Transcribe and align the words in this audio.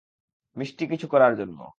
মিষ্টি 0.55 0.83
কিছু 0.87 1.07
করার 1.07 1.33
জন্য। 1.35 1.61